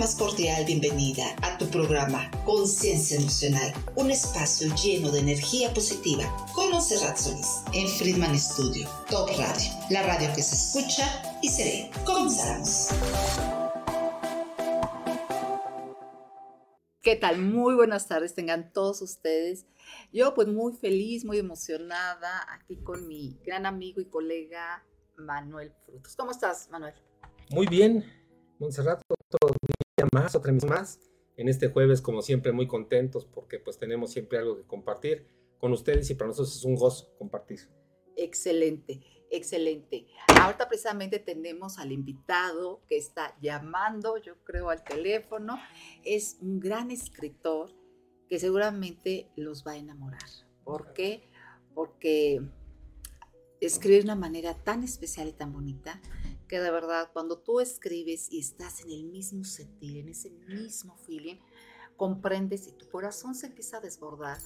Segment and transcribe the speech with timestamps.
[0.00, 6.70] más cordial bienvenida a tu programa Conciencia Emocional, un espacio lleno de energía positiva con
[6.70, 11.04] Monserrat Solís en Friedman Studio, Top Radio, la radio que se escucha
[11.42, 11.90] y se ve.
[12.06, 12.88] Comenzamos.
[17.02, 17.42] ¿Qué tal?
[17.42, 19.66] Muy buenas tardes tengan todos ustedes.
[20.14, 24.82] Yo pues muy feliz, muy emocionada aquí con mi gran amigo y colega
[25.18, 26.16] Manuel Frutos.
[26.16, 26.94] ¿Cómo estás, Manuel?
[27.50, 28.02] Muy bien,
[28.58, 29.79] Montserrat, otro día
[30.12, 30.98] más, otra vez más.
[31.36, 35.26] En este jueves, como siempre, muy contentos porque pues tenemos siempre algo que compartir
[35.58, 37.60] con ustedes y para nosotros es un gozo compartir.
[38.16, 39.00] Excelente,
[39.30, 40.06] excelente.
[40.40, 45.58] Ahorita precisamente tenemos al invitado que está llamando, yo creo, al teléfono.
[46.04, 47.70] Es un gran escritor
[48.28, 50.28] que seguramente los va a enamorar.
[50.64, 51.28] ¿Por qué?
[51.74, 52.42] Porque
[53.60, 56.00] escribe de una manera tan especial y tan bonita
[56.50, 60.96] que de verdad cuando tú escribes y estás en el mismo sentir, en ese mismo
[60.96, 61.36] feeling,
[61.96, 64.38] comprendes y tu corazón se empieza a desbordar.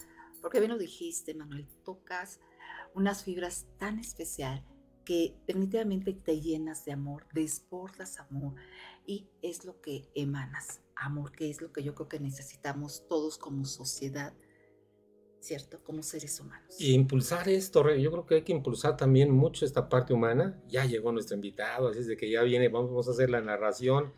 [0.43, 2.41] Porque bien lo dijiste, Manuel, tocas
[2.93, 4.63] unas fibras tan especial
[5.07, 8.55] que definitivamente te llenas de amor, desbordas amor
[9.07, 13.39] y es lo que emanas, amor, que es lo que yo creo que necesitamos todos
[13.39, 14.35] como sociedad
[15.45, 15.79] ¿cierto?
[15.85, 16.75] Como seres humanos.
[16.79, 20.59] Y impulsar esto, yo creo que hay que impulsar también mucho esta parte humana.
[20.69, 24.13] Ya llegó nuestro invitado, así es de que ya viene, vamos a hacer la narración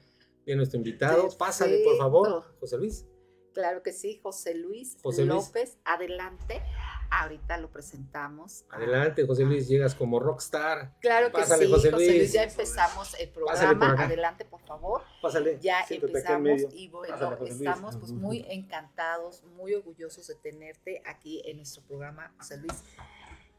[0.46, 1.28] de nuestro invitado.
[1.36, 3.06] Pásale, por favor, José Luis.
[3.52, 6.62] Claro que sí, José Luis López, adelante.
[7.10, 8.64] Ahorita lo presentamos.
[8.70, 10.94] Adelante, José Luis, llegas como rockstar.
[11.00, 12.32] Claro que sí, José Luis.
[12.32, 14.04] Ya empezamos el programa.
[14.04, 15.02] Adelante, por favor.
[15.22, 15.58] Pásale.
[15.60, 21.82] Ya empezamos y bueno, estamos pues muy encantados, muy orgullosos de tenerte aquí en nuestro
[21.82, 22.82] programa, José Luis.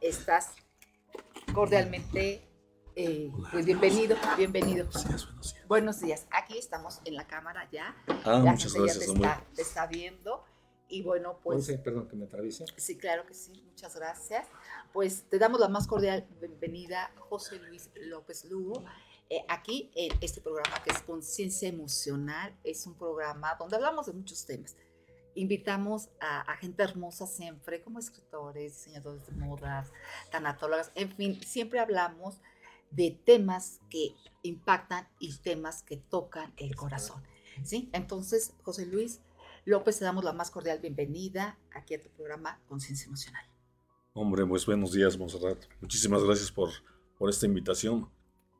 [0.02, 0.54] Estás
[1.54, 2.48] cordialmente
[3.00, 4.86] eh, pues bienvenido, bienvenido.
[4.86, 5.68] Buenos días, buenos días.
[5.68, 6.28] Buenos días.
[6.32, 7.96] Aquí estamos en la cámara ya.
[8.26, 9.06] Ah, muchas gracias.
[9.06, 10.44] Ya te, está, te está viendo.
[10.90, 11.70] Y bueno, pues...
[11.84, 12.66] perdón que me atraviese.
[12.78, 14.48] Sí, claro que sí, muchas gracias.
[14.94, 18.84] Pues te damos la más cordial bienvenida, José Luis López Lugo.
[19.30, 24.14] Eh, aquí en este programa que es Conciencia Emocional, es un programa donde hablamos de
[24.14, 24.78] muchos temas.
[25.36, 29.92] Invitamos a, a, gente hermosa siempre, como escritores, diseñadores de modas,
[30.32, 32.40] tanatólogas, en fin, siempre hablamos
[32.92, 37.22] de temas que impactan y temas que tocan el corazón.
[37.64, 37.90] ¿sí?
[37.94, 39.22] Entonces, José Luis,
[39.68, 43.44] López, te damos la más cordial bienvenida aquí a tu programa Conciencia Emocional.
[44.14, 45.58] Hombre, pues buenos días, Monserrat.
[45.82, 46.70] Muchísimas gracias por,
[47.18, 48.10] por esta invitación.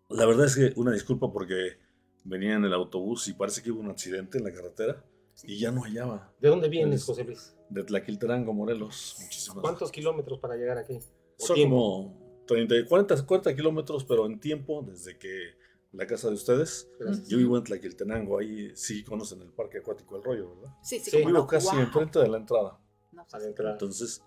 [0.10, 1.78] La verdad es que una disculpa porque
[2.26, 5.02] venía en el autobús y parece que hubo un accidente en la carretera
[5.44, 6.34] y ya no hallaba.
[6.42, 7.56] ¿De dónde vienes, José Luis?
[7.70, 9.16] De Tlaquilterango, Morelos.
[9.22, 11.00] Muchísimas ¿Cuántos kilómetros para llegar aquí?
[11.38, 15.56] Son como 30, 40, 40 kilómetros, pero en tiempo desde que
[15.98, 16.88] la casa de ustedes.
[17.28, 20.76] Yo vivo en Tlaquiltenango, ahí sí conocen el parque acuático El Rollo, ¿verdad?
[20.84, 21.10] Sí, sí.
[21.10, 22.80] sí vivo casi enfrente de la entrada.
[23.12, 23.72] No, a la entrada.
[23.72, 24.22] Entonces,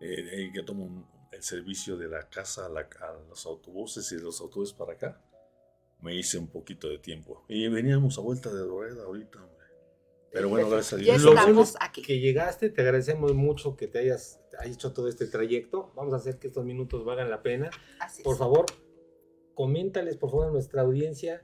[0.00, 4.10] eh, de ahí que tomo el servicio de la casa a, la, a, los autobuses
[4.12, 5.20] y de los autobuses para acá,
[6.00, 7.44] me hice un poquito de tiempo.
[7.48, 9.66] Y veníamos a vuelta de rueda ahorita, hombre.
[10.32, 11.22] Pero bueno, gracias a Dios.
[11.24, 12.02] Ya estamos aquí.
[12.02, 15.92] Que llegaste, te agradecemos mucho que te hayas, hayas hecho todo este trayecto.
[15.96, 17.70] Vamos a hacer que estos minutos valgan la pena.
[17.98, 18.38] Así por es.
[18.38, 18.66] favor,
[19.54, 21.42] coméntales por favor a nuestra audiencia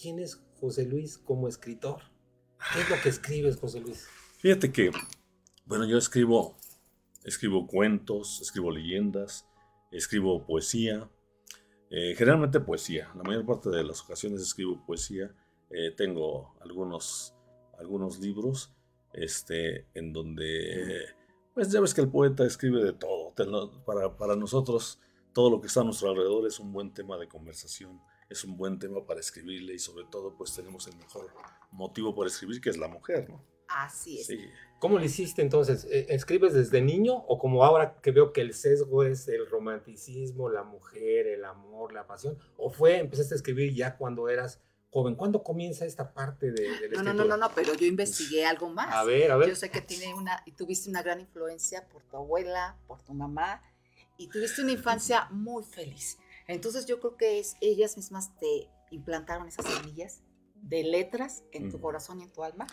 [0.00, 2.02] quién es José Luis como escritor.
[2.72, 4.06] ¿Qué es lo que escribes, José Luis?
[4.38, 4.90] Fíjate que,
[5.66, 6.56] bueno, yo escribo,
[7.24, 9.46] escribo cuentos, escribo leyendas,
[9.90, 11.10] escribo poesía,
[11.90, 13.10] eh, generalmente poesía.
[13.14, 15.34] La mayor parte de las ocasiones escribo poesía.
[15.70, 17.34] Eh, tengo algunos,
[17.78, 18.72] algunos libros
[19.12, 21.06] este, en donde,
[21.54, 23.34] pues ya ves que el poeta escribe de todo.
[23.84, 25.00] Para, para nosotros
[25.36, 28.56] todo lo que está a nuestro alrededor es un buen tema de conversación, es un
[28.56, 31.30] buen tema para escribirle y sobre todo pues tenemos el mejor
[31.72, 33.44] motivo para escribir que es la mujer, ¿no?
[33.68, 34.28] Así es.
[34.28, 34.48] Sí.
[34.78, 35.86] ¿Cómo lo hiciste entonces?
[35.90, 40.62] ¿Escribes desde niño o como ahora que veo que el sesgo es el romanticismo, la
[40.62, 42.38] mujer, el amor, la pasión?
[42.56, 45.16] ¿O fue, empezaste a escribir ya cuando eras joven?
[45.16, 48.46] ¿Cuándo comienza esta parte de, de la no, no, no, no, no, pero yo investigué
[48.46, 48.94] algo más.
[48.94, 49.50] A ver, a ver.
[49.50, 53.12] Yo sé que tiene una, y tuviste una gran influencia por tu abuela, por tu
[53.12, 53.62] mamá,
[54.18, 56.18] y tuviste una infancia muy feliz.
[56.46, 60.22] Entonces yo creo que es ellas mismas te implantaron esas semillas
[60.54, 62.66] de letras en tu corazón y en tu alma.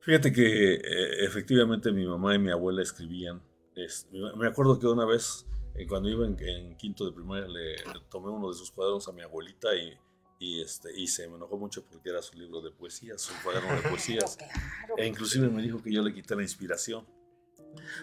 [0.00, 3.42] Fíjate que eh, efectivamente mi mamá y mi abuela escribían.
[3.74, 7.72] Es, me acuerdo que una vez, eh, cuando iba en, en, quinto de primaria, le,
[7.72, 9.98] le, tomé uno de sus cuadernos a mi abuelita y,
[10.38, 13.74] y, este, y se me enojó mucho porque era su libro de poesías, su cuaderno
[13.74, 14.36] de poesías.
[14.36, 14.94] Claro.
[14.96, 17.06] E inclusive me dijo que yo le quité la inspiración.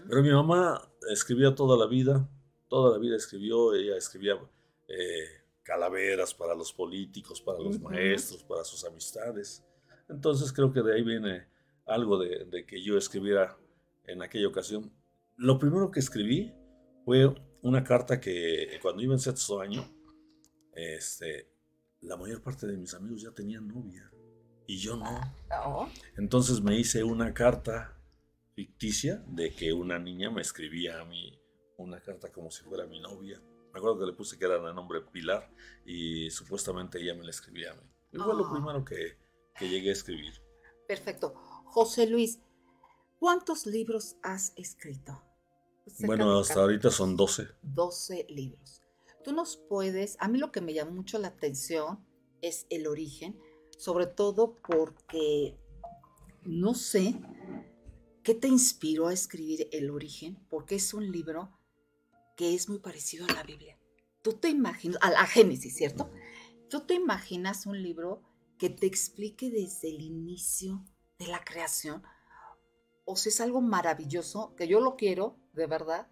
[0.07, 2.27] Pero mi mamá escribía toda la vida,
[2.67, 4.37] toda la vida escribió, ella escribía
[4.87, 5.27] eh,
[5.63, 7.83] calaveras para los políticos, para los uh -huh.
[7.83, 9.63] maestros, para sus amistades.
[10.09, 11.47] Entonces creo que de ahí viene
[11.85, 13.57] algo de, de que yo escribiera
[14.05, 14.91] en aquella ocasión.
[15.37, 16.53] Lo primero que escribí
[17.05, 19.89] fue una carta que cuando iba en sexto año,
[20.73, 21.49] este,
[22.01, 24.11] la mayor parte de mis amigos ya tenían novia
[24.67, 25.21] y yo no.
[25.65, 25.87] Oh,
[26.17, 27.92] Entonces me hice una carta
[28.55, 31.39] ficticia de que una niña me escribía a mí
[31.77, 33.41] una carta como si fuera mi novia.
[33.73, 35.49] Me acuerdo que le puse que era de nombre Pilar
[35.85, 37.89] y supuestamente ella me la escribía a mí.
[38.11, 38.51] Y fue lo Ah.
[38.53, 39.17] primero que,
[39.57, 40.33] que llegué a escribir.
[40.87, 41.33] perfecto.
[41.65, 42.39] José Luis,
[43.19, 45.23] ¿cuántos libros has escrito?
[45.87, 47.47] Cerca Bueno, hasta ahorita son 12.
[47.63, 48.81] 12 libros.
[49.23, 52.05] Tú nos puedes, a mí lo que me llama mucho la atención
[52.41, 53.39] es el origen,
[53.77, 55.57] sobre todo porque
[56.43, 57.19] no sé
[58.23, 61.51] qué te inspiró a escribir El origen, porque es un libro
[62.35, 63.77] que es muy parecido a la Biblia.
[64.21, 66.09] Tú te imaginas, a la Génesis, ¿cierto?
[66.69, 68.23] Tú te imaginas un libro
[68.57, 70.85] que te explique desde el inicio
[71.19, 72.01] de la creación.
[73.05, 76.07] O sea, es algo maravilloso que yo lo quiero, de verdad,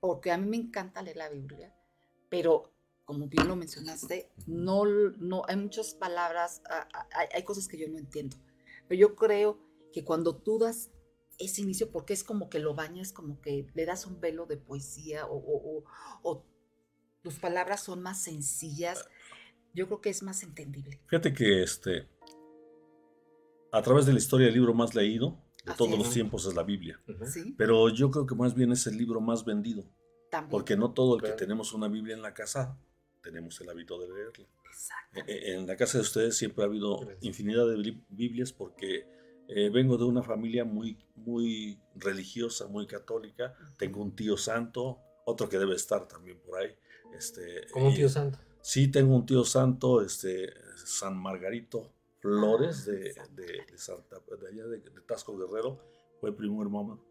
[0.00, 1.74] porque a mí me encanta leer la Biblia,
[2.30, 2.72] pero
[3.04, 6.62] como bien lo mencionaste, no, no hay muchas palabras,
[7.12, 8.36] hay, hay cosas que yo no entiendo.
[8.88, 9.58] Pero yo creo
[9.92, 10.90] que cuando tú das
[11.40, 14.56] ese inicio, porque es como que lo bañas, como que le das un velo de
[14.58, 15.84] poesía o, o- o-
[16.22, 16.44] o
[17.22, 19.08] tus palabras son más sencillas,
[19.74, 21.00] yo creo que es más entendible.
[21.06, 22.08] Fíjate que este,
[23.72, 25.98] a través de la historia, el libro más leído de Así todos es.
[25.98, 27.00] los tiempos es la Biblia.
[27.26, 27.54] ¿Sí?
[27.56, 29.84] Pero yo creo que más bien es el libro más vendido,
[30.30, 30.50] También.
[30.50, 31.38] porque no todo el que Claro.
[31.38, 32.78] tenemos una Biblia en la casa
[33.22, 34.48] tenemos el hábito de leerla.
[34.64, 35.20] Exacto.
[35.20, 39.06] Eh, eh, En la casa de ustedes siempre ha habido infinidad de bibli- Biblias porque
[39.52, 43.54] eh, vengo de una familia muy, muy religiosa, muy católica.
[43.76, 46.74] Tengo un tío santo, otro que debe estar también por ahí.
[47.16, 48.38] Este, Como un tío santo.
[48.62, 50.52] Sí, tengo un tío santo, este,
[50.84, 55.80] San Margarito Flores, Ah, de, Santa de, de Santa, de allá de, de Tasco Guerrero.
[56.20, 57.02] Fue primo hermano,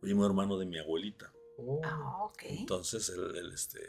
[0.00, 1.32] primo hermano de mi abuelita.
[1.58, 1.80] Oh.
[1.82, 2.42] Ah, ok.
[2.44, 3.80] Entonces él, él, este,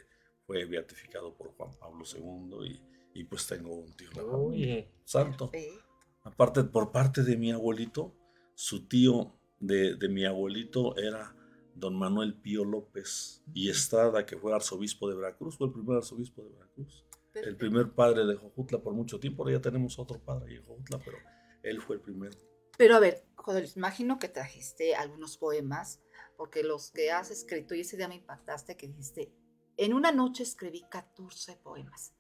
[0.48, 2.66] fue beatificado por Juan Pablo II
[3.14, 4.90] y, y pues tengo un tío Oye.
[5.04, 5.52] santo.
[5.52, 5.91] Perfecto.
[6.24, 8.16] Aparte, por parte de mi abuelito,
[8.54, 11.36] su tío de, de mi abuelito era
[11.76, 16.44] don Manuel Pío López y Estrada, que fue arzobispo de Veracruz, fue el primer arzobispo
[16.44, 17.06] de Veracruz.
[17.34, 20.66] El primer padre de Jojutla por mucho tiempo, ahora ya tenemos otro padre ahí en
[20.66, 21.18] Jojutla, pero
[21.64, 22.38] él fue el primero.
[22.78, 26.02] Pero a ver, joder, imagino que trajiste algunos poemas,
[26.36, 29.32] porque los que has escrito, y ese día me impactaste que dijiste,
[29.78, 32.14] en una noche escribí 14 poemas.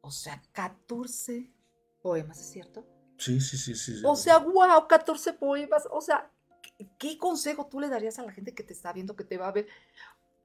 [0.00, 1.52] O sea, 14
[2.00, 2.86] poemas, ¿es cierto?
[3.18, 3.96] Sí, sí, sí, sí.
[3.96, 4.02] sí.
[4.04, 5.88] O sea, wow, 14 poemas.
[5.90, 6.30] O sea,
[6.62, 9.38] ¿qué, qué consejo tú le darías a la gente que te está viendo, que te
[9.38, 9.66] va a ver?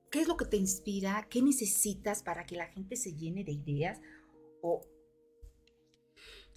[0.10, 1.28] ¿Qué es lo que te inspira?
[1.30, 4.00] ¿Qué necesitas para que la gente se llene de ideas?
[4.62, 4.82] ¿O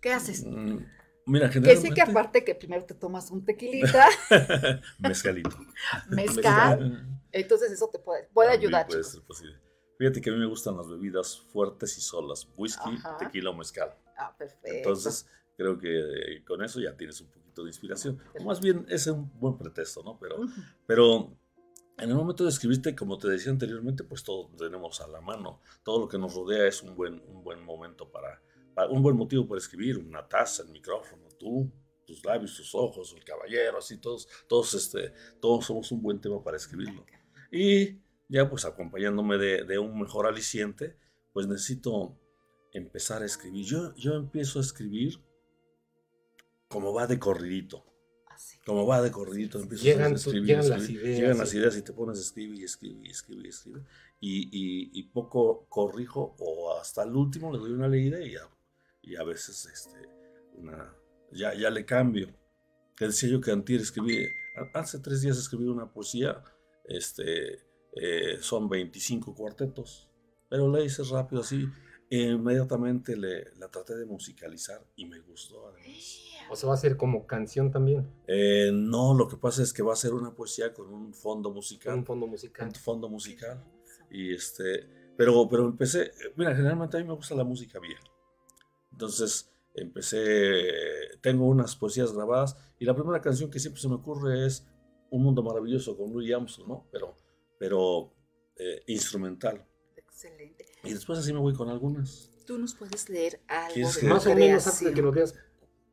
[0.00, 0.44] qué haces?
[0.44, 0.78] Mm,
[1.26, 1.94] Mira, Que sé generalmente...
[1.94, 4.08] que aparte que primero te tomas un tequilita,
[4.99, 5.56] Mezcalito.
[6.08, 9.58] mezcal, entonces eso te puede, puede ayudar, puede ser posible.
[9.96, 13.16] Fíjate que a mí me gustan las bebidas fuertes y solas, whisky, Ajá.
[13.19, 13.96] tequila o mezcal.
[14.16, 14.69] Ah, perfecto.
[14.69, 15.26] Entonces,
[15.56, 18.19] creo que eh, con eso ya tienes un poquito de inspiración.
[18.39, 20.19] O más bien, es un buen pretexto, ¿no?
[20.19, 20.53] Pero, Ujú.
[20.87, 21.37] pero
[21.99, 25.61] en el momento de escribirte, como te decía anteriormente, pues todo tenemos a la mano.
[25.85, 28.43] Todo lo que nos rodea es un buen, un buen momento para,
[28.75, 29.99] para- un buen motivo para escribir.
[29.99, 31.71] Una taza, el micrófono, tú,
[32.07, 36.43] tus labios, tus ojos, el caballero, así todos, todos, este, todos somos un buen tema
[36.43, 37.07] para escribirlo.
[37.52, 40.97] Y ya pues acompañándome de, de un mejor aliciente,
[41.33, 42.19] pues necesito
[42.73, 43.64] empezar a escribir.
[43.64, 45.21] Yo, yo empiezo a escribir
[46.75, 47.85] como va de corridito.
[48.26, 48.59] Así.
[48.66, 50.45] Como va de corridito, empiezo Llegan a escribir.
[50.47, 51.38] llegan escribir, las ideas, Llegan sí.
[51.40, 53.83] las ideas y te pones a escribir y escribir y escribir y escribir.
[54.21, 58.49] Y, y- y poco corrijo o hasta el último le doy una leída y a,
[59.02, 60.09] y a veces este,
[60.57, 60.93] una,
[61.33, 62.28] ya, ya le cambio.
[62.97, 64.26] Te decía yo que antier escribí,
[64.73, 66.43] hace tres días escribí una poesía,
[66.87, 67.61] este,
[67.97, 70.09] eh, son 25 cuartetos,
[70.49, 71.69] pero la hice rápido así.
[72.11, 76.20] E inmediatamente le, la traté de musicalizar y me gustó además.
[76.50, 78.08] O sea, va a ser como canción también.
[78.26, 81.50] Eh, no, lo que pasa es que va a ser una poesía con un fondo
[81.50, 81.94] musical.
[81.94, 82.68] Un fondo musical.
[82.68, 83.64] Un fondo musical.
[84.11, 88.02] Y este, pero, pero empecé, mira, generalmente a mí me gusta la música vieja.
[88.92, 90.62] Entonces empecé,
[91.20, 94.66] tengo unas poesías grabadas y la primera canción que siempre se me ocurre es
[95.11, 96.88] Un Mundo Maravilloso con Louis Armstrong, ¿no?
[96.92, 97.16] Pero,
[97.58, 98.12] pero
[98.56, 99.66] eh, instrumental.
[99.96, 100.74] Excelente.
[100.85, 102.31] Y después así me voy con algunas.
[102.47, 105.35] Tú nos puedes leer algo ¿Quieres de Más o menos antes de que nos digas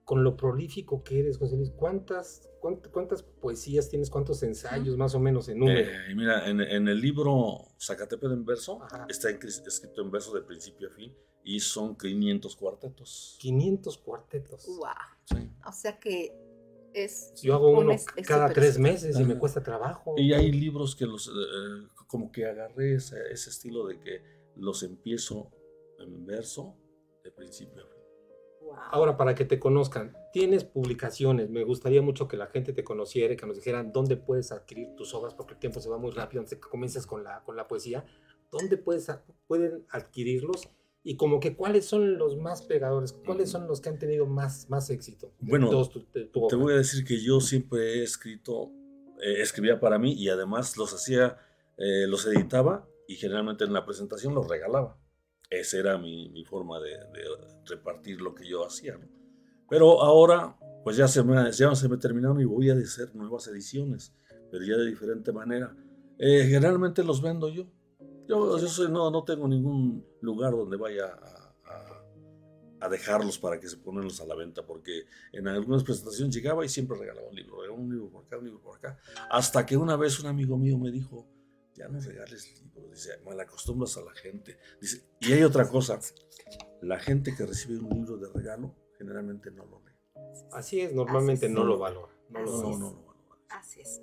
[0.04, 5.20] con lo prolífico que eres, José Luis, ¿cuántas, cuántas, poesías tienes, cuántos ensayos más o
[5.20, 5.80] menos en número?
[5.80, 10.92] Eh, mira, en, el libro Zacatepec en verso está escrito en verso de principio a
[10.92, 13.38] fin y son 500 cuartetos.
[13.40, 14.68] 500 cuartetos.
[14.68, 15.40] ¡Wow!
[15.66, 16.36] O sea que
[16.94, 17.34] es...
[17.42, 17.96] Yo hago uno
[18.28, 20.16] cada tres meses y me cuesta trabajo.
[20.18, 24.84] Y hay libros que los, eh, como que agarré ese, ese estilo de que los
[24.84, 25.52] empiezo
[26.00, 26.76] en verso
[27.24, 28.02] de principio a fin.
[28.92, 31.50] Ahora, para que te conozcan, tienes publicaciones.
[31.50, 35.14] Me gustaría mucho que la gente te conociera, que nos dijeran dónde puedes adquirir tus
[35.14, 37.68] obras, porque el tiempo se va muy rápido antes que comiences con la, con la
[37.68, 38.06] poesía.
[38.52, 39.12] ¿Dónde puedes,
[39.48, 40.70] pueden adquirirlos?
[41.04, 44.70] Y como que cuáles son los más pegadores, cuáles son los que han tenido más,
[44.70, 45.34] más éxito.
[45.40, 45.70] Bueno,
[46.14, 48.72] te voy a decir que yo siempre he escrito,
[49.22, 51.38] eh, escribía para mí y además los hacía,
[51.78, 54.98] eh, los editaba y generalmente en la presentación los regalaba.
[55.50, 56.98] Esa era mi, forma de,
[57.66, 58.98] repartir lo que yo hacía.
[59.70, 63.48] Pero ahora, pues ya se, me, ya se me terminaron y voy a hacer nuevas
[63.48, 64.16] ediciones,
[64.50, 65.76] pero ya de diferente manera.
[66.18, 67.66] Eh, generalmente los vendo yo.
[68.30, 68.58] Yo,
[68.90, 72.06] no, no tengo ningún lugar donde vaya a,
[72.80, 75.04] a, dejarlos para que se ponenlos a la venta, porque
[75.34, 78.62] en algunas presentaciones llegaba y siempre regalaba un libro, un libro por acá, un libro
[78.62, 78.98] por acá,
[79.30, 81.28] hasta que una vez un amigo mío me dijo,
[81.82, 84.58] ya no regales libros, dice, mal acostumbras a la gente.
[84.80, 86.00] Dice, y hay otra cosa,
[86.82, 89.92] la gente que recibe un libro de regalo generalmente no lo lee.
[90.52, 92.14] Así es, normalmente no lo valora.
[92.30, 93.16] No, lo, valora.
[93.50, 94.02] Así es.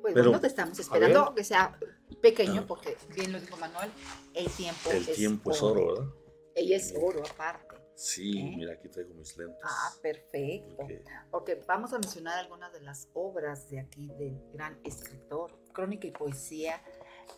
[0.00, 1.78] Pues Pero, bueno, te estamos esperando que sea
[2.22, 2.66] pequeño, ah.
[2.66, 3.90] porque bien lo dijo Manuel,
[4.34, 6.12] el tiempo el tiempo es oro, ¿verdad?
[6.54, 7.68] Ella es oro aparte.
[7.98, 8.54] Sí, ¿Eh?
[8.56, 9.58] mira, aquí traigo mis lentes.
[9.64, 10.86] Ah, perfecto.
[11.32, 16.12] Porque vamos a mencionar algunas de las obras de aquí del gran escritor, crónica y
[16.12, 16.80] poesía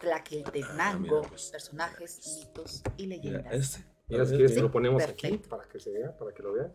[0.00, 3.44] Tlaquiltenango, ah, pues, personajes, mitos y leyendas.
[3.44, 3.86] Mira, este.
[4.08, 6.74] Mira, si quieres, lo ponemos aquí para que se vea, para que lo vean.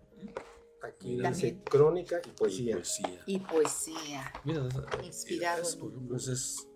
[0.83, 2.77] Aquí dice crónica y poesía.
[3.25, 4.31] Y poesía.
[4.43, 4.69] Mira,
[5.03, 5.63] inspirado.
[5.63, 6.67] Es, por ejemplo, es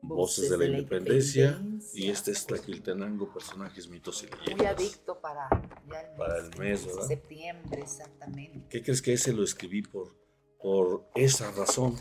[0.00, 1.60] Voces, de, la, independencia,
[1.92, 4.56] y este es Tlaquiltenango, personajes, mitos y leyendas.
[4.56, 7.06] Muy adicto para, el para el mes, ¿verdad?
[7.06, 8.66] Septiembre, exactamente.
[8.70, 10.16] ¿Qué crees que ese lo escribí por,
[10.62, 11.96] por esa razón?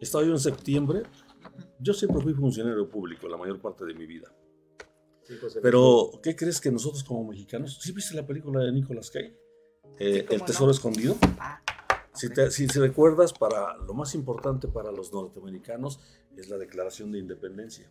[0.00, 1.02] Estaba yo en septiembre
[1.78, 4.32] yo siempre fui funcionario público la mayor parte de mi vida.
[5.62, 9.36] Pero, ¿qué crees que nosotros como mexicanos, ¿sí viste la película de Nicolas Cage?
[9.98, 11.16] Eh, el Tesoro Escondido.
[11.38, 11.62] Ah,
[12.12, 16.00] si, te, si, recuerdas, para lo más importante para los norteamericanos
[16.36, 17.90] es la Declaración de Independencia.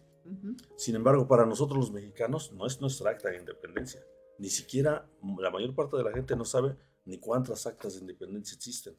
[0.75, 4.03] Sin embargo, para nosotros los mexicanos no es nuestra acta de independencia.
[4.37, 6.75] Ni siquiera la mayor parte de la gente no sabe
[7.05, 8.95] ni cuántas actas de independencia existen.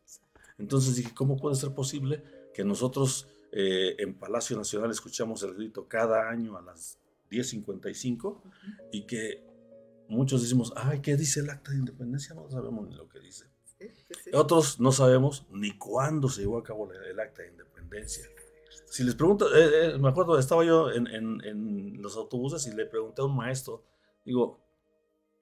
[0.58, 5.88] Entonces dije, ¿cómo puede ser posible que nosotros eh, en Palacio Nacional escuchamos el grito
[5.88, 6.98] cada año a las
[7.30, 8.40] 10.55
[8.92, 9.44] y que
[10.08, 12.34] muchos decimos, ay, ¿qué dice el acta de independencia?
[12.34, 13.46] No sabemos ni lo que dice.
[14.32, 18.26] Otros no sabemos ni cuándo se llevó a cabo el acta de independencia.
[18.86, 22.86] Si les pregunto, eh, eh, me acuerdo, estaba yo en, en, los autobuses y le
[22.86, 23.84] pregunté a un maestro,
[24.24, 24.60] digo,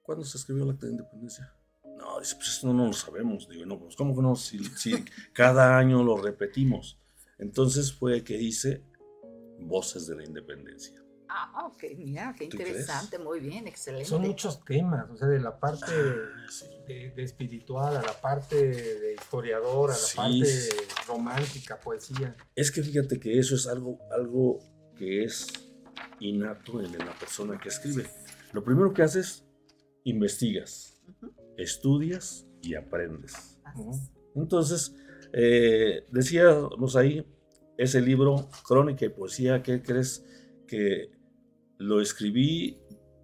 [0.03, 1.53] ¿cuándo se escribió el acta de independencia?
[1.97, 3.49] No, dice, pues eso no, lo sabemos.
[3.49, 4.35] Digo, no, pues ¿cómo que no?
[4.35, 6.99] Si, si cada año lo repetimos.
[7.39, 8.83] Entonces fue que hice
[9.59, 10.99] Voces de la Independencia.
[11.31, 14.05] Ah, ok, mira, qué interesante, muy bien, excelente.
[14.05, 19.13] Son muchos temas, o sea, de la parte ah, de, espiritual a la parte de
[19.13, 20.69] historiador, a la parte
[21.07, 22.35] romántica, poesía.
[22.55, 24.57] Es que fíjate que eso es algo, algo
[24.97, 25.47] que es
[26.19, 28.09] innato en la persona que escribe.
[28.51, 29.45] Lo primero que haces,
[30.05, 30.99] investigas,
[31.57, 33.59] estudias y aprendes.
[34.33, 34.95] Entonces,
[35.33, 37.25] eh, decíamos ahí,
[37.77, 40.25] ese libro, Crónica y Poesía, ¿qué crees
[40.67, 41.11] que
[41.77, 42.77] lo escribí?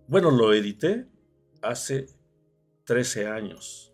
[0.07, 1.07] Bueno, lo edité
[1.61, 2.07] hace
[2.85, 3.93] 13 años,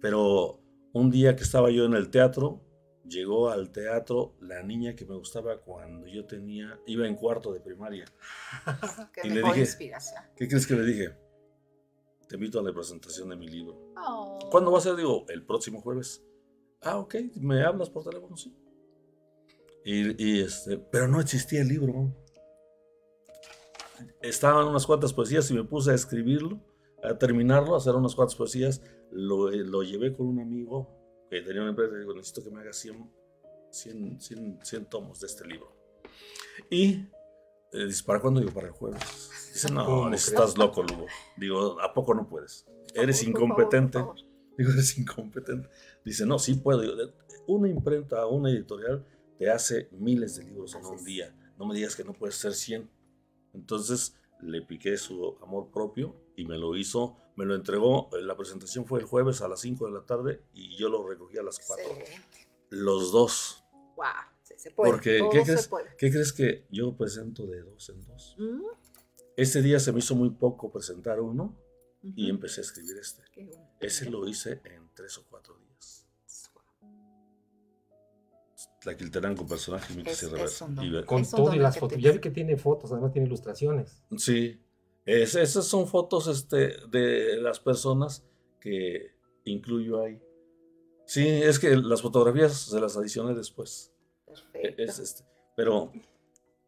[0.00, 0.60] pero
[0.92, 2.62] un día que estaba yo en el teatro,
[3.04, 7.60] llegó al teatro la niña que me gustaba cuando yo tenía, iba en cuarto de
[7.60, 8.06] primaria.
[9.24, 9.66] y le dije,
[10.36, 11.16] ¿qué crees que le dije?
[12.28, 13.92] Te invito a la presentación de mi libro.
[13.96, 14.38] Oh.
[14.50, 14.94] ¿Cuándo va a ser?
[14.94, 16.24] Digo, el próximo jueves.
[16.82, 18.36] Ah, ok, ¿me hablas por teléfono?
[18.36, 18.54] Sí.
[19.84, 22.14] Y, este, pero no existía el libro.
[24.22, 26.60] Estaban unas cuantas poesías y me puse a escribirlo,
[27.02, 28.82] a terminarlo, a hacer unas cuantas poesías.
[29.10, 30.88] Lo, lo llevé con un amigo
[31.28, 33.10] que tenía una empresa y digo, necesito que me haga 100,
[33.70, 35.76] 100, tomos de este libro.
[36.70, 37.06] Y
[37.72, 38.40] eh, dice, ¿para cuándo?
[38.40, 39.30] Digo, para el jueves.
[39.52, 41.06] Dice, no, estás loco, Lugo.
[41.36, 42.66] Digo, ¿a poco no puedes?
[42.94, 43.98] Eres incompetente.
[44.60, 45.68] Digo, eres incompetente.
[46.04, 46.82] Dice, no, sí puedo.
[47.46, 49.06] una imprenta, una editorial
[49.38, 51.34] te hace miles de libros en un día.
[51.58, 52.90] No me digas que no puedes ser 100.
[53.54, 58.84] Entonces le piqué su amor propio y me lo hizo, Me lo entregó, la presentación
[58.84, 61.58] fue el jueves a las 5 de la tarde y yo lo recogí a las
[61.66, 61.84] 4.
[61.86, 62.48] Excelente.
[62.68, 63.64] Los dos.
[63.96, 64.04] Wow.
[64.42, 64.92] Se, se puede.
[64.92, 65.68] Porque, todo ¿qué se crees?
[65.68, 65.88] puede.
[65.96, 68.36] ¿Qué crees que yo presento de dos en dos?
[68.38, 68.60] Mm,
[69.36, 71.56] Este día se me hizo muy poco presentar uno
[72.02, 73.22] y empecé a escribir este.
[73.32, 73.68] Qué bueno.
[73.80, 76.06] Ese lo hice en tres o cuatro días.
[78.80, 81.96] Tlaquilterango, personaje, Es- y es Con todo y las fotos.
[81.96, 84.02] te- Ya vi que tiene fotos, además tiene ilustraciones.
[84.16, 84.60] Sí,
[85.06, 88.22] Es- esas son fotos este, de las personas
[88.60, 89.14] que
[89.44, 90.22] incluyo ahí.
[91.06, 93.92] Sí, es que las fotografías se las adicioné después.
[94.26, 94.82] Perfecto.
[94.82, 95.24] Es, este,
[95.56, 95.90] pero,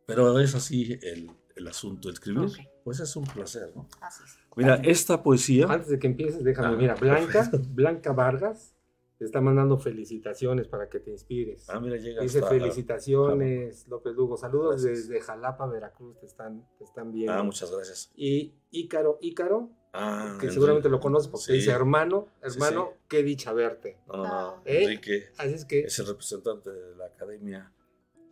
[0.06, 2.10] pero es así el, el asunto.
[2.10, 2.56] Escribir, Ok.
[2.84, 3.88] pues es un placer, ¿no?
[4.00, 4.38] Así es.
[4.56, 5.66] Mira, esta poesía.
[5.68, 7.60] Antes de que empieces, déjame, Ah, mira, Blanca, perfecto.
[7.70, 8.74] Blanca Vargas
[9.18, 11.68] te está mandando felicitaciones para que te inspires.
[11.70, 14.36] Ah, mira, llega Dice hasta- felicitaciones, López Lugo.
[14.36, 15.08] Saludos Gracias.
[15.08, 17.32] desde Jalapa, Veracruz, te están, te están viendo.
[17.32, 18.10] Ah, muchas gracias.
[18.16, 20.54] Y Ícaro, Ícaro, Ah, que Enrique.
[20.54, 21.52] seguramente lo conoces porque Sí.
[21.52, 22.98] dice hermano, hermano, sí.
[23.08, 23.98] qué dicha verte.
[24.08, 24.28] No, no, no.
[24.32, 24.62] Ah.
[24.64, 24.82] ¿Eh?
[24.84, 27.72] Enrique Así es que es el representante de la Academia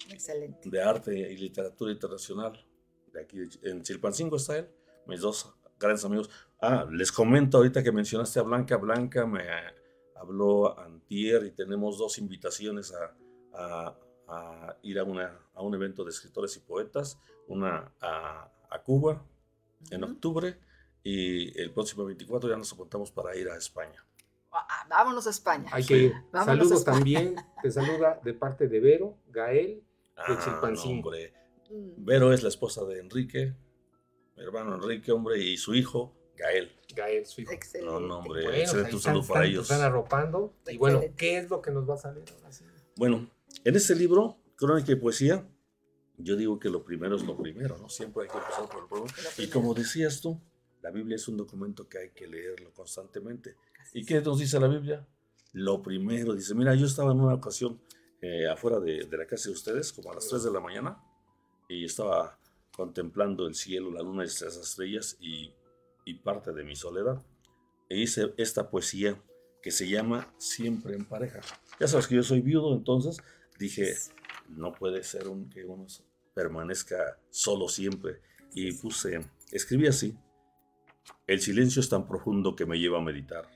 [0.09, 0.71] Excelente.
[0.71, 2.67] de Arte y Literatura Internacional
[3.13, 4.69] de aquí de- en Chilpancingo está él,
[5.07, 6.31] mis dos grandes amigos.
[6.61, 8.77] Ah, les comento ahorita que mencionaste a Blanca.
[8.77, 9.43] Blanca me
[10.17, 13.15] habló antier y tenemos dos invitaciones a,
[13.55, 13.97] a-
[14.29, 19.25] a ir a, una, a un evento de escritores y poetas, una a, a Cuba
[19.91, 20.57] en octubre
[21.03, 24.05] y el próximo 24 ya nos apuntamos para ir a España.
[24.53, 25.69] Ah, Vámonos a España.
[25.73, 26.13] hay que ir.
[26.33, 29.83] Vámonos Saludos también, te saluda de parte de Vero, Gael.
[30.17, 31.11] De Ah, Chilpancingo.
[31.13, 31.17] no.
[31.71, 33.55] Mm, Vero es la esposa de Enrique,
[34.37, 36.71] mi hermano Enrique, hombre, y su hijo, Gael.
[36.95, 37.53] Gael, su hijo.
[37.53, 37.93] Excelente.
[37.93, 38.43] No, no, hombre.
[38.43, 39.71] Bueno, excelente, un saludo para ellos.
[39.71, 40.55] están arropando.
[40.67, 41.17] Y bueno, Excelente.
[41.19, 42.65] ¿qué es lo que nos va a salir ahora sí?
[42.97, 43.31] Bueno,
[43.65, 45.47] en este libro, Crónica y Poesía,
[46.17, 47.89] yo digo que lo primero es lo primero, ¿no?
[47.89, 49.07] Siempre hay que empezar por el primero.
[49.37, 50.41] Lo Y como decías tú,
[50.83, 53.57] la Biblia es un documento que hay que leerlo constantemente.
[53.81, 55.07] Así ¿Y qué nos dice la Biblia?
[55.53, 57.81] Lo primero, dice, mira, yo estaba en una ocasión
[58.23, 61.03] eh, afuera de, de la casa de ustedes, como a las 3 de la mañana,
[61.71, 62.39] y estaba
[62.73, 65.55] contemplando el cielo, la luna y las estrellas y,
[66.25, 67.25] parte de mi soledad.
[67.89, 69.23] E hice esta poesía
[69.63, 71.41] que se llama Siempre en pareja.
[71.79, 73.19] Ya sabes que yo soy viudo, entonces
[73.61, 73.95] dije,
[74.49, 75.87] no puede ser un, que uno
[76.35, 78.21] permanezca solo siempre.
[78.55, 79.21] Y puse,
[79.53, 80.19] escribí así,
[81.29, 83.49] el silencio es tan profundo que me lleva a meditar,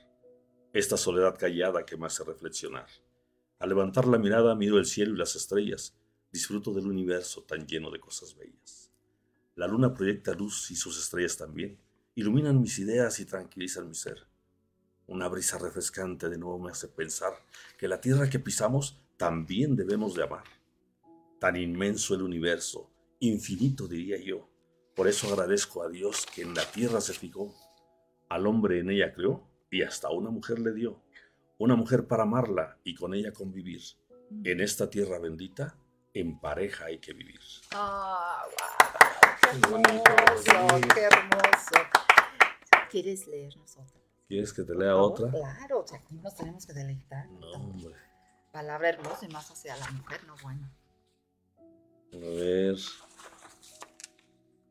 [0.71, 2.87] esta soledad callada que me hace reflexionar.
[3.59, 5.97] Al levantar la mirada miro el cielo y las estrellas,
[6.35, 8.91] disfruto del universo tan lleno de cosas bellas.
[9.55, 11.79] La luna proyecta luz y sus estrellas también,
[12.13, 14.27] iluminan mis ideas y tranquilizan mi ser.
[15.07, 17.31] Una brisa refrescante de nuevo me hace pensar
[17.77, 20.43] que la tierra que pisamos también debemos de amar.
[21.39, 24.49] Tan inmenso el universo, infinito diría yo.
[24.93, 27.55] Por eso agradezco a Dios que en la tierra se fijó.
[28.27, 31.01] Al hombre en ella creó y hasta una mujer le dio.
[31.59, 33.81] Una mujer para amarla y con ella convivir.
[34.43, 35.77] En esta tierra bendita,
[36.15, 37.39] en pareja hay que vivir.
[37.71, 39.51] Ah, wow.
[39.51, 40.41] Qué Qué hermoso,
[40.81, 40.87] sí.
[40.93, 41.75] qué hermoso.
[42.89, 43.99] ¿Quieres leernos otra?
[44.27, 45.11] ¿Quieres que te lea favor?
[45.11, 45.29] otra?
[45.31, 47.27] Claro, o sea, aquí nos tenemos que deleitar.
[47.29, 47.95] No, hombre.
[48.51, 50.69] Palabra hermosa y más hacia la mujer, no bueno.
[52.13, 52.75] A ver.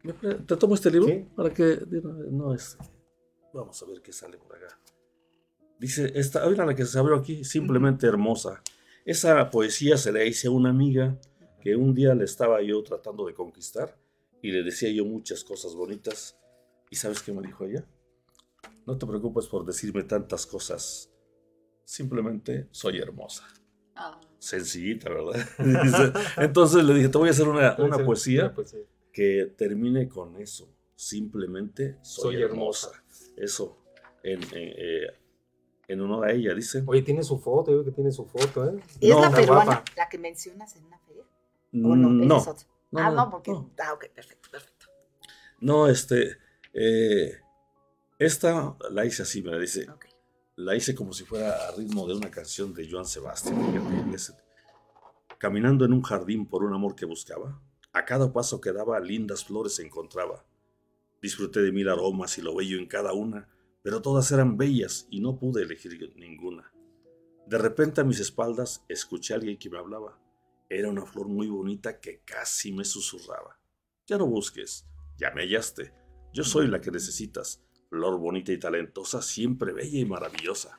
[0.03, 1.09] ¿Me pre- ¿Te tomo este libro?
[1.09, 1.27] Sí.
[1.37, 1.63] Para que.
[1.65, 2.79] de una vez, No es.
[3.53, 4.79] Vamos a ver qué sale por acá.
[5.79, 8.63] Dice, esta, mira la que se abrió aquí, simplemente hermosa.
[9.05, 11.17] Esa poesía se la hice a una amiga
[11.65, 13.99] que un día le estaba yo tratando de conquistar
[14.43, 16.39] y le decía yo muchas cosas bonitas.
[16.91, 17.85] ¿Y sabes qué me dijo ella?
[18.87, 21.11] No te preocupes por decirme tantas cosas.
[21.85, 23.45] Simplemente soy hermosa.
[23.97, 25.49] Ah, Sencillita, ¿verdad?
[26.37, 28.81] Entonces le dije, te voy a hacer una, una poesía una poesía.
[29.11, 30.69] que termine con eso.
[30.95, 32.91] Simplemente soy, Soy hermosa.
[33.37, 33.79] Eso,
[34.23, 35.07] en, en, eh,
[35.89, 36.83] en honor a ella, dice.
[36.87, 38.81] Oye, tiene su foto, yo veo que tiene su foto, ¿eh?
[39.01, 39.85] ¿Es No, la está peruana guapa.
[39.97, 41.25] la que mencionas en una feria?
[41.83, 42.37] ¿O Mm, no?
[42.37, 42.55] No,
[42.93, 43.51] no, ah, no, no, porque.
[43.51, 43.71] no.
[43.79, 44.87] Ah, ok, perfecto, perfecto.
[45.61, 46.39] no, este,
[46.73, 47.41] eh,
[48.19, 49.87] esta la hice así, me la dice,
[50.57, 53.59] la hice como si fuera a ritmo de una canción de Joan Sebastián.
[55.39, 57.61] Caminando en un jardín por un amor que buscaba,
[57.93, 60.45] a cada paso que daba lindas flores encontraba.
[61.21, 63.49] Disfruté de mil aromas y lo bello en cada una,
[63.83, 66.73] pero todas eran bellas y no pude elegir ninguna.
[67.47, 70.19] De repente a mis espaldas escuché a alguien que me hablaba.
[70.69, 73.59] Era una flor muy bonita que casi me susurraba.
[74.07, 75.93] Ya no busques, ya me hallaste.
[76.33, 80.79] Yo soy la que necesitas, flor bonita y talentosa, siempre bella y maravillosa.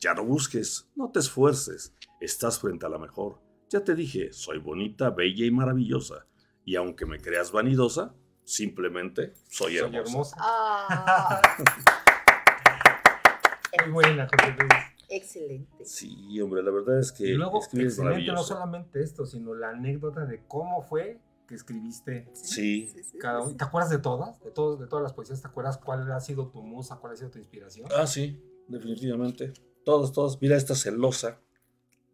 [0.00, 3.40] Ya no busques, no te esfuerces, estás frente a la mejor.
[3.70, 6.26] Ya te dije, soy bonita, bella y maravillosa.
[6.64, 8.14] Y aunque me creas vanidosa,
[8.44, 10.00] simplemente soy Soy hermosa.
[10.00, 10.36] hermosa.
[10.40, 11.42] Ah,
[13.84, 14.72] muy buena, José Luis.
[15.08, 15.84] Excelente.
[15.84, 20.26] Sí, hombre, la verdad es que Y luego, excelente, no solamente esto, sino la anécdota
[20.26, 22.94] de cómo fue que escribiste Sí.
[23.18, 23.56] cada uno.
[23.56, 24.38] ¿Te acuerdas de todas?
[24.40, 27.16] De, todos, de todas las poesías, ¿te acuerdas cuál ha sido tu musa, cuál ha
[27.16, 27.88] sido tu inspiración?
[27.96, 29.54] Ah, sí, definitivamente.
[29.84, 30.38] Todos, todos.
[30.42, 31.40] Mira esta celosa.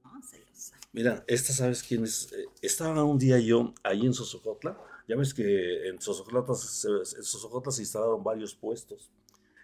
[0.04, 0.76] Ah, celosa.
[0.92, 2.32] Mira, esta, ¿sabes quién es?
[2.32, 4.78] Eh, estaba un día yo ahí en Sosojotla.
[5.08, 9.10] Ya ves que en Sosojotla se, en Sosojotla se instalaron varios puestos.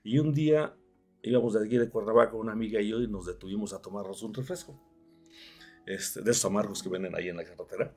[0.03, 0.75] Y un día
[1.23, 4.35] íbamos de aquí de Cuernavaca, una amiga y yo, y nos detuvimos a tomarnos un
[4.35, 4.79] refresco.
[5.87, 7.95] Este, de esos amargos que venden ahí en la carretera.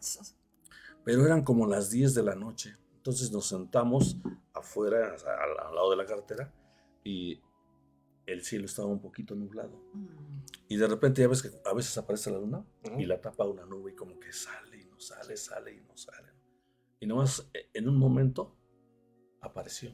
[1.04, 2.74] Pero eran como las 10 de la noche.
[2.96, 4.18] Entonces nos sentamos
[4.54, 6.54] afuera, al, al lado de la carretera,
[7.04, 7.42] y
[8.26, 9.84] el cielo estaba un poquito nublado.
[9.94, 10.44] Mm.
[10.70, 13.00] Y de repente ya ves que a veces aparece la luna Ujú.
[13.00, 15.96] y la tapa una nube y como que sale y no sale, sale y no
[15.98, 16.30] sale.
[17.00, 18.56] Y nomás eh, en un momento
[19.42, 19.92] apareció.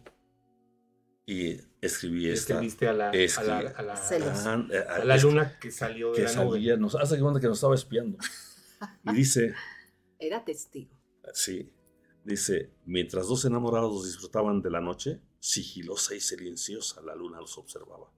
[1.32, 2.54] Y escribí esta.
[2.54, 4.66] escribiste a la, a la, a la- Celosa.
[4.72, 6.54] Eh, a la es- luna que salió de que la nube.
[6.54, 8.18] salía, nos hace cuenta que nos estaba espiando.
[9.04, 9.54] Y dice,
[10.20, 10.90] Era testigo.
[11.34, 11.72] sí,
[12.26, 18.12] dice, mientras dos enamorados disfrutaban de la noche, sigilosa y silenciosa la luna los observaba.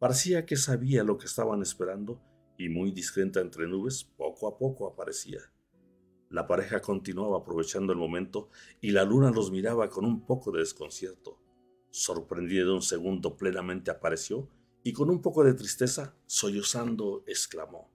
[0.00, 2.20] Parecía que sabía lo que estaban esperando
[2.58, 5.40] y muy discreta entre nubes, poco a poco aparecía.
[6.28, 8.50] La pareja continuaba aprovechando el momento
[8.80, 11.38] y la luna los miraba con un poco de desconcierto.
[11.94, 14.48] Sorprendida de un segundo plenamente apareció
[14.82, 17.90] y con un poco de tristeza, sollozando, exclamó.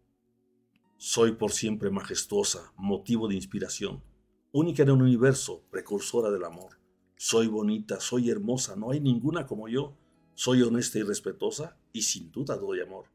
[0.97, 4.03] Soy por siempre majestuosa, motivo de inspiración,
[4.51, 6.79] única en el universo, precursora del amor.
[7.15, 9.97] Soy bonita, soy hermosa, no hay ninguna como yo.
[10.35, 13.05] Soy honesta y respetuosa y sin duda doy amor.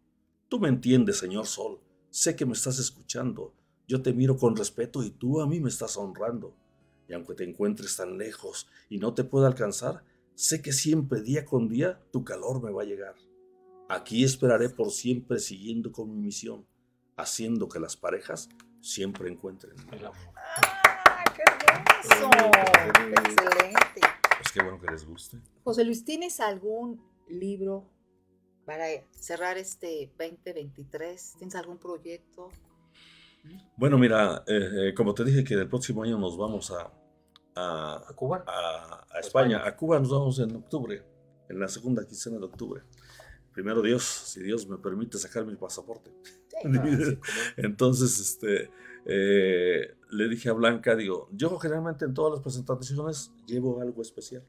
[0.48, 1.78] Tú me entiendes, señor Sol.
[2.10, 3.54] Sé que me estás escuchando.
[3.86, 6.56] Yo te miro con respeto y tú a mí me estás honrando.
[7.08, 10.02] Y aunque te encuentres tan lejos y no te pueda alcanzar,
[10.34, 13.14] sé que siempre, día con día, tu calor me va a llegar.
[13.88, 16.66] Aquí esperaré por siempre siguiendo con mi misión,
[17.16, 18.48] haciendo que las parejas
[18.80, 19.74] siempre encuentren.
[19.92, 20.16] El amor.
[20.34, 22.30] ¡Ah, qué hermoso!
[23.10, 24.00] Excelente.
[24.38, 25.38] Pues qué bueno que les guste.
[25.64, 27.88] José Luis, ¿tienes algún libro
[28.64, 31.34] para cerrar este 2023?
[31.38, 32.50] ¿Tienes algún proyecto?
[33.76, 36.92] Bueno, mira, eh, eh, como te dije que el próximo año nos vamos a,
[37.54, 38.44] a, ¿A Cuba?
[38.46, 39.56] a- a España.
[39.58, 39.66] España.
[39.68, 41.02] A Cuba nos vamos en octubre,
[41.48, 42.82] en la segunda quincena de octubre.
[43.52, 46.10] Primero Dios, si Dios me permite sacar mi pasaporte.
[46.24, 46.58] Sí.
[47.56, 48.70] Entonces, este,
[49.04, 54.46] eh, le dije a Blanca, digo, yo generalmente en todas las presentaciones llevo algo especial.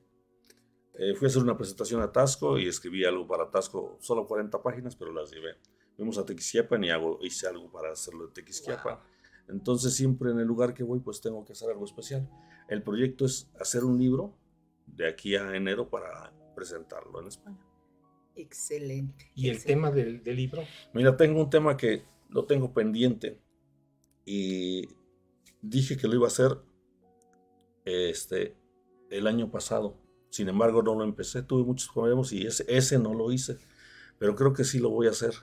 [0.96, 4.62] Eh, fui a hacer una presentación a Tasco y escribí algo para Tasco, solo 40
[4.62, 5.58] páginas, pero las llevé.
[5.98, 9.00] Fuimos a Tequisquiapan y hago, hice algo para hacerlo de Tequisquiapan.
[9.48, 12.30] Entonces, siempre en el lugar que voy, pues tengo que hacer algo especial.
[12.68, 14.38] El proyecto es hacer un libro
[14.86, 17.66] de aquí a enero para presentarlo en España.
[18.36, 19.32] Excelente.
[19.36, 20.64] ¿Y el tema del, del libro?
[20.94, 23.40] Mira, tengo un tema que lo tengo pendiente
[24.26, 24.88] y
[25.62, 26.58] dije que lo iba a hacer
[27.86, 28.56] este,
[29.10, 29.98] el año pasado.
[30.30, 31.44] Sin embargo, no lo empecé.
[31.44, 33.58] Tuve muchos problemas y ese, ese no lo hice.
[34.18, 35.34] Pero creo que sí lo voy a hacer.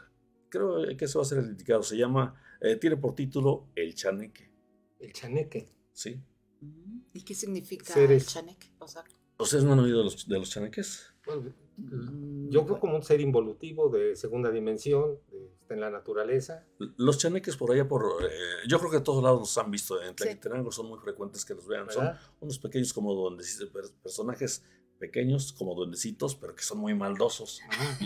[0.51, 1.83] Creo que ese va a ser el indicado.
[1.83, 4.51] Se llama, eh, tiene por título El Chaneque.
[4.99, 5.69] El chaneque.
[5.93, 6.21] ¿Sí?
[6.61, 8.25] Mm, ¿Y qué significa Seres.
[8.25, 8.73] el chaneque?
[8.79, 9.03] O sea,
[9.39, 11.15] ¿Ustedes no han oído de los, de los chaneques?
[11.25, 16.67] Bueno, mm, yo creo como un ser involutivo de segunda dimensión, de- en la naturaleza.
[16.97, 18.29] Los chaneques por allá, por eh,
[18.69, 20.03] yo creo que a todos lados los han visto.
[20.03, 20.15] En Sí.
[20.17, 21.89] Tlaquetenango son muy frecuentes que los vean.
[21.91, 22.11] Son
[22.41, 23.35] unos pequeños como
[23.73, 24.63] per- personajes
[25.01, 27.99] pequeños como duendecitos, pero que son muy maldosos Ah,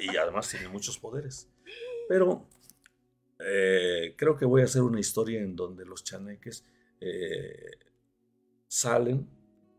[0.00, 1.48] y, además tienen muchos poderes.
[2.08, 2.48] Pero
[3.38, 6.64] eh, creo que voy a hacer una historia en donde los chaneques
[7.00, 7.78] eh,
[8.66, 9.28] salen,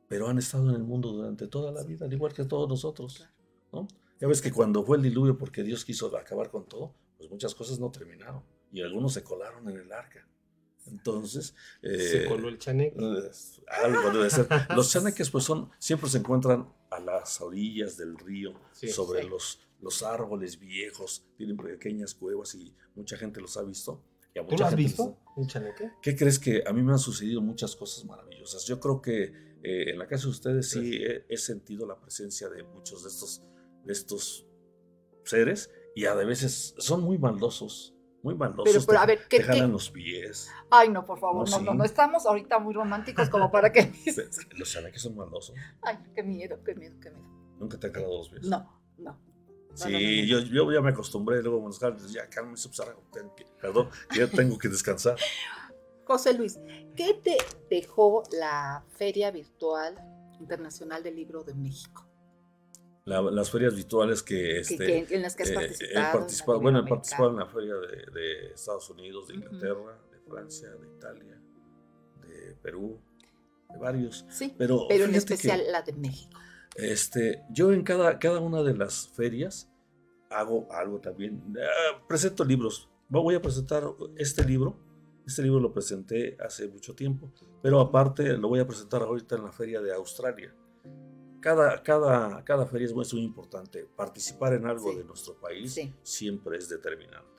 [0.08, 3.28] pero han estado en el mundo durante toda la vida, al igual que todos nosotros.
[3.74, 3.88] ¿no?
[4.19, 7.56] Ya ves que cuando fue el diluvio, porque Dios quiso acabar con todo, pues muchas
[7.56, 10.28] cosas no terminaron y algunos se colaron en el arca.
[10.87, 12.97] Entonces, se eh, coló el chaneque.
[13.29, 14.47] es- Algo debe ser.
[14.75, 18.87] Los chaneques, pues son, siempre se encuentran a las orillas del río, Sí.
[18.89, 19.29] sobre Sí.
[19.29, 24.03] los, los árboles viejos, tienen pequeñas cuevas y mucha gente los ha visto.
[24.33, 25.17] Y a ¿Tú lo has gente visto?
[25.35, 25.91] ¿Un chaneque?
[26.01, 28.65] ¿Qué crees que a mí me han sucedido muchas cosas maravillosas?
[28.65, 29.23] Yo creo que
[29.63, 33.09] eh, en la casa de ustedes sí he, he sentido la presencia de muchos de
[33.09, 33.41] estos,
[33.85, 34.45] de estos
[35.23, 37.90] seres y a veces son muy maldosos,
[38.23, 38.73] muy maldosos.
[38.73, 40.49] Pero, pero, te- a ver, ¿qué, te qué- los pies.
[40.69, 41.77] Ay, no, por favor, No, no, no, sí.
[41.77, 43.91] no, estamos ahorita muy románticos como para que...
[44.57, 45.55] Los chaneques son maldosos.
[45.81, 47.25] Ay, qué miedo, qué miedo, qué miedo.
[47.60, 48.43] Nunca te han jalado los pies.
[48.47, 49.19] No, no.
[49.73, 50.27] Sí.
[50.27, 55.15] Yo, yo ya me acostumbré, luego Buenos Aires, ya que- perdón, ya tengo que descansar.
[56.05, 56.60] José Luis,
[56.95, 57.38] ¿qué te
[57.69, 59.95] dejó la Feria Virtual
[60.39, 62.05] Internacional del Libro de México?
[63.05, 65.99] Las ferias virtuales que, este, que- en las que has eh, participado.
[66.09, 69.35] he participado, bueno, he participado en la feria de, de Estados Unidos, de.
[69.35, 71.41] Inglaterra, de Francia, de Italia,
[72.21, 72.99] de Perú,
[73.69, 74.25] de varios.
[74.29, 76.37] Sí, Pero, pero en que, especial la de México.
[76.75, 79.67] este, yo en cada, cada una de las ferias
[80.29, 81.41] hago algo también.
[81.59, 82.89] Ah, presento libros.
[83.09, 83.83] Voy a presentar
[84.15, 84.77] este libro.
[85.25, 89.43] Este libro lo presenté hace mucho tiempo, pero aparte lo voy a presentar ahorita en
[89.43, 90.53] la feria de Australia.
[91.41, 93.86] Cada, cada, cada feria es muy, muy importante.
[93.95, 94.97] Participar en algo Sí.
[94.97, 95.93] de nuestro país Sí.
[96.04, 97.30] siempre es determinante.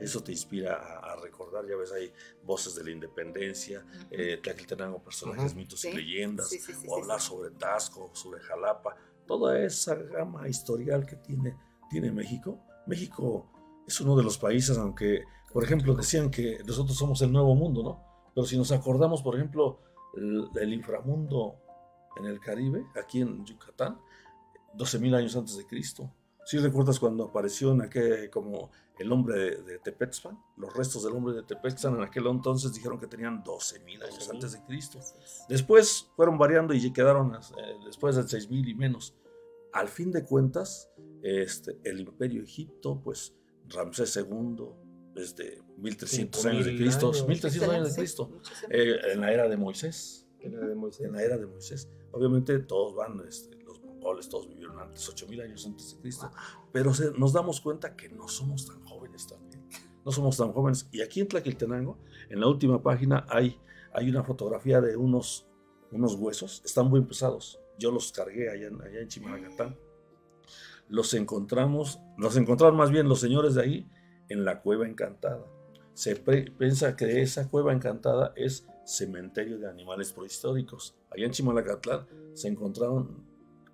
[0.00, 2.10] Eso te inspira a, a recordar, ya ves, hay
[2.42, 6.94] voces de la independencia, eh, Tlaquiltenango, personajes, mitos Sí, y leyendas, sí, sí, sí, o
[6.96, 7.26] sí, hablar sí.
[7.28, 11.56] sobre Tasco, sobre Jalapa, toda esa gama historial que tiene,
[11.90, 12.60] tiene México.
[12.86, 13.50] México
[13.86, 17.82] es uno de los países, aunque, por ejemplo, decían que nosotros somos el nuevo mundo,
[17.82, 18.30] ¿no?
[18.34, 19.80] Pero si nos acordamos, por ejemplo,
[20.16, 21.56] el, el inframundo
[22.16, 23.98] en el Caribe, aquí en Yucatán,
[24.76, 26.10] 12.000 años antes de Cristo.
[26.44, 29.80] ¿Sí recuerdas cuando apareció en aquel, como el hombre de, de?
[30.56, 34.30] Los restos del hombre de Tepexpan en aquel entonces dijeron que tenían 12.000 años 12,000.
[34.30, 35.00] antes de Cristo.
[35.48, 37.38] Después fueron variando y quedaron eh,
[37.86, 39.14] después de 6.000 y menos.
[39.72, 40.90] Al fin de cuentas,
[41.22, 43.34] este, el imperio Egipto, pues
[43.68, 44.66] Ramsés II,
[45.14, 47.26] desde 1300 años de 5.000 Cristo, años.
[47.26, 48.30] 1300 años de Sí, Cristo,
[48.70, 51.06] eh, en la era de Moisés, Era de Moisés.
[51.06, 51.88] en la era de Moisés.
[52.14, 56.30] Obviamente todos van, este, los mongoles, todos vivieron antes, 8000 años antes de Cristo,
[56.72, 59.68] pero se- nos damos cuenta que no somos tan jóvenes también.
[60.04, 60.88] No somos tan jóvenes.
[60.92, 61.98] Y aquí en Tlaquiltenango,
[62.28, 63.58] en la última página, hay,
[63.92, 65.48] hay una fotografía de unos,
[65.90, 67.58] unos huesos, están muy pesados.
[67.78, 69.76] Yo los cargué allá, en- allá en Chimalacatán.
[70.88, 73.90] Los encontramos, los encontraron más bien los señores de ahí
[74.28, 75.44] en la Cueva Encantada.
[75.94, 80.96] Se piensa que esa Cueva Encantada es cementerio de animales prehistóricos.
[81.10, 83.24] Allá en Chimalacatlán se encontraron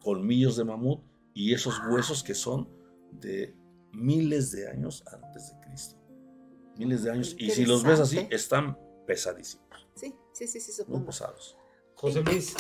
[0.00, 1.00] colmillos de mamut
[1.34, 2.68] y esos huesos que son
[3.12, 3.56] de
[3.92, 5.96] miles de años antes de Cristo.
[6.76, 7.34] Miles de años.
[7.38, 11.06] Y si los ves así, están pesadísimos, Sí, sí, sí, sí, muy supongo.
[11.06, 11.56] pesados.
[11.94, 12.54] José Luis,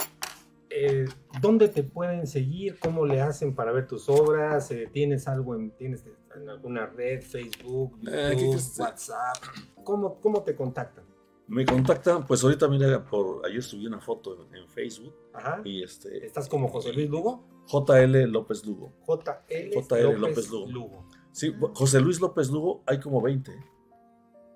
[0.70, 1.04] eh,
[1.40, 2.78] ¿dónde te pueden seguir?
[2.78, 4.70] ¿Cómo le hacen para ver tus obras?
[4.70, 6.04] Eh, ¿Tienes algo en, tienes
[6.36, 8.78] en alguna red, Facebook, YouTube, Eh, ¿qué crees?
[8.78, 9.36] WhatsApp?
[9.84, 11.04] ¿Cómo, ¿Cómo te contactan?
[11.48, 15.60] Me contactan, pues ahorita mira, por ayer subí una foto en, en Facebook Ajá.
[15.64, 17.44] y este ¿Estás como José Luis Lugo?
[17.66, 18.92] JL López Lugo.
[19.04, 21.08] JL, JL López Lugo.
[21.32, 23.52] Sí, José Luis López Lugo hay como 20.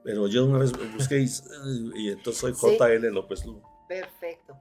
[0.05, 1.27] Pero yo una vez busqué y,
[1.97, 2.79] y entonces soy Sí.
[2.79, 3.63] JL López Lugo.
[3.89, 4.55] Perfecto.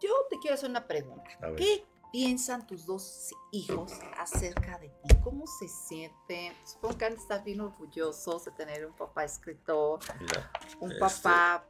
[0.00, 1.24] Yo te quiero hacer una pregunta.
[1.56, 5.16] ¿Qué piensan tus dos hijos acerca de ti?
[5.22, 6.52] ¿Cómo se sienten?
[6.64, 11.00] Supongo que han de estar bien orgullosos de tener un papá escritor, Mira, un Este-
[11.00, 11.66] papá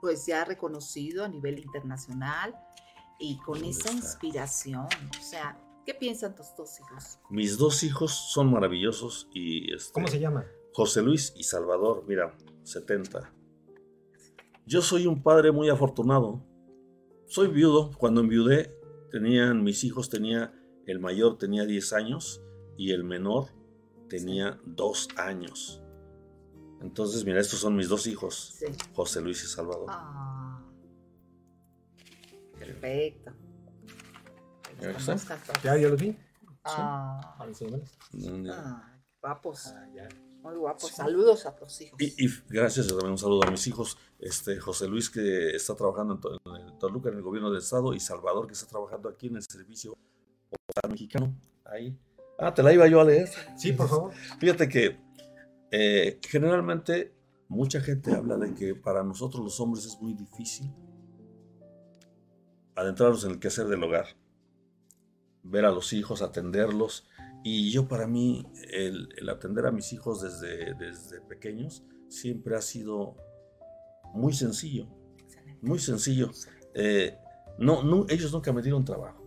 [0.00, 2.56] pues ya reconocido a nivel internacional
[3.20, 3.92] y con ¿Dónde esa está?
[3.92, 4.86] inspiración.
[5.20, 7.18] O sea, ¿qué piensan tus dos hijos?
[7.30, 10.44] mis dos hijos son maravillosos y este, ¿Cómo se llama?
[10.74, 13.32] José Luis y Salvador, mira, 70.
[14.66, 16.42] Yo soy un padre muy afortunado.
[17.32, 17.90] Soy viudo.
[17.96, 18.78] Cuando enviudé,
[19.10, 20.52] tenían, mis hijos tenía,
[20.86, 22.42] el mayor tenía 10 años
[22.76, 23.46] y el menor
[24.10, 25.82] tenía 2 años.
[26.82, 28.66] Entonces, mira, estos son mis dos hijos, Sí.
[28.92, 29.86] José Luis y Salvador.
[29.88, 30.62] Ah,
[32.58, 33.32] perfecto.
[34.78, 35.26] ¿Ya todos.
[35.64, 36.14] ¿Ya, ya los vi?
[36.64, 37.46] Ah,
[38.12, 38.52] ya.
[38.52, 40.06] ah, guapos, Ah, ya.
[40.42, 40.88] Muy guapos.
[40.90, 40.96] Sí.
[40.96, 42.00] Saludos a tus hijos.
[42.00, 45.74] Y, y gracias, yo también un saludo a mis hijos, este, José Luis que está
[45.74, 48.66] trabajando en, To- en el Toluca, en el gobierno del estado, y Salvador que está
[48.66, 49.94] trabajando aquí en el servicio
[50.50, 51.34] postal mexicano.
[51.64, 51.96] Ahí.
[52.38, 53.28] Ah, te la iba yo a leer.
[53.56, 54.12] Sí, por favor.
[54.40, 54.98] Fíjate que
[55.70, 57.14] eh, generalmente
[57.48, 60.70] mucha gente habla de que para nosotros los hombres es muy difícil
[62.74, 64.06] adentrarnos en el quehacer del hogar,
[65.42, 67.06] ver a los hijos, atenderlos.
[67.44, 72.60] Y yo para mí el, el atender a mis hijos desde, desde pequeños siempre ha
[72.62, 73.16] sido
[74.14, 74.86] muy sencillo,
[75.18, 75.66] Excelente.
[75.66, 76.30] muy sencillo.
[76.74, 77.16] Eh,
[77.58, 79.20] no, no, ellos nunca me dieron trabajo.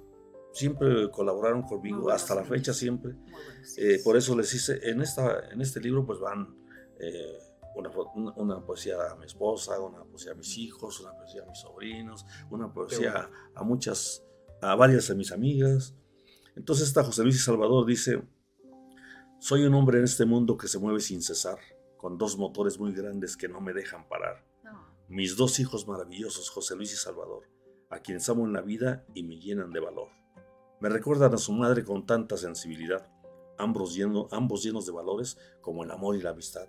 [0.54, 3.13] Siempre colaboraron conmigo, buenos hasta la fecha siempre.
[3.13, 6.56] Buenos Eh, por eso les hice, en, esta, en este libro pues van
[6.99, 7.38] eh,
[7.75, 7.91] una,
[8.38, 12.25] una- poesía a mi esposa, una poesía a mis hijos, una poesía a mis sobrinos,
[12.49, 14.23] una poesía a muchas,
[14.62, 15.93] a varias de mis amigas.
[16.56, 18.22] Entonces esta José Luis y Salvador dice,
[19.39, 21.58] soy un hombre en este mundo que se mueve sin cesar,
[21.98, 24.46] con dos motores muy grandes que no me dejan parar.
[25.08, 27.44] Mis dos hijos maravillosos, José Luis y Salvador,
[27.89, 30.10] a quienes amo en la vida y me llenan de valor.
[30.80, 33.08] Me recuerdan a su madre con tanta sensibilidad,
[33.58, 36.68] ambos, lleno- ambos llenos de valores como el amor y la amistad.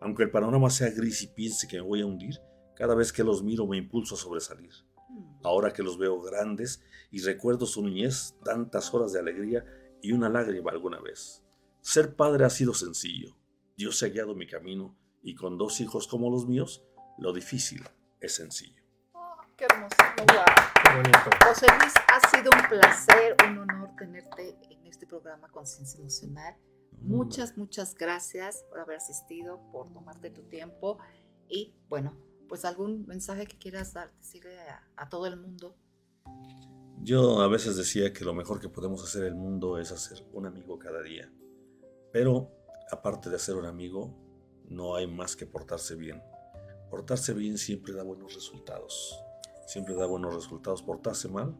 [0.00, 2.40] Aunque el panorama sea gris y piense que me voy a hundir,
[2.74, 4.72] cada vez que los miro me impulso a sobresalir.
[5.40, 9.64] Mm, ahora que los veo grandes y recuerdo su niñez, tantas horas de alegría
[10.02, 11.42] y una lágrima alguna vez.
[11.80, 13.36] Ser padre ha sido sencillo.
[13.76, 16.84] Dios ha guiado mi camino y con dos hijos como los míos,
[17.18, 17.82] lo difícil
[18.20, 18.82] es sencillo.
[19.12, 20.44] Oh, qué hermoso, wow.
[20.82, 21.30] Qué bonito.
[21.46, 26.56] José Luis, ha sido un placer, un honor tenerte en este programa Conciencia Emocional.
[27.00, 30.98] Muchas, muchas gracias por haber asistido, por tomarte tu tiempo
[31.48, 32.16] y bueno,
[32.48, 35.76] pues algún mensaje que quieras dar, decirle a, a todo el mundo.
[37.00, 40.26] Yo a veces decía que lo mejor que podemos hacer en el mundo es hacer
[40.32, 41.32] un amigo cada día.
[42.12, 42.50] Pero
[42.90, 44.14] aparte de hacer un amigo,
[44.68, 46.22] no hay más que portarse bien.
[46.90, 49.22] Portarse bien siempre da buenos resultados.
[49.66, 50.82] Siempre da buenos resultados.
[50.82, 51.56] Portarse mal,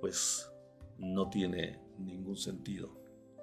[0.00, 0.50] pues
[0.98, 2.98] no tiene ningún sentido.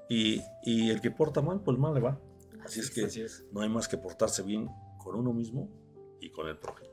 [0.10, 2.20] Y, y el que porta mal, pues mal le va.
[2.64, 3.46] Así es que Así es.
[3.52, 5.70] no hay más que portarse bien con uno mismo
[6.22, 6.90] y con el prójimo.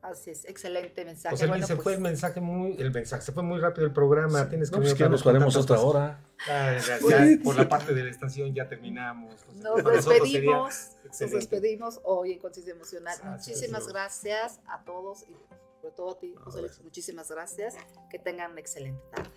[0.00, 1.34] Así es, excelente mensaje.
[1.34, 3.84] José Luis, Bueno, se pues, fue el mensaje muy, el mensaje, se fue muy rápido
[3.84, 4.48] el programa.
[4.48, 5.90] Tienes que No, pues que nos paremos otra cosas.
[5.90, 6.20] hora.
[6.48, 9.34] Ah, ya- Pues- ya por la parte de la estación ya terminamos.
[9.52, 13.18] Entonces, Nos despedimos, nos despedimos hoy en Conciencia Emocional.
[13.24, 15.34] Muchísimas gracias a todos y
[15.82, 17.74] sobre todo a ti, José Luis, muchísimas gracias.
[18.08, 19.30] Que tengan una excelente tarde.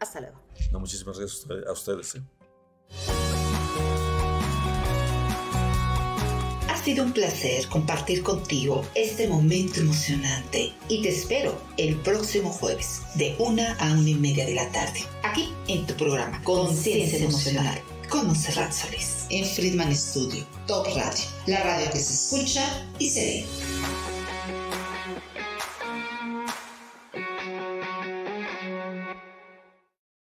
[0.00, 0.40] Hasta luego.
[0.72, 2.14] No, muchísimas gracias a ustedes- a ustedes.
[2.16, 3.21] ¿eh?
[6.84, 13.36] Sido un placer compartir contigo este momento emocionante y te espero el próximo jueves de
[13.38, 18.26] una a una y media de la tarde, aquí en tu programa Conciencia Emocional con
[18.26, 23.44] Monserrat Solís en Friedman Studio, Top Radio, la radio que se escucha y se ve.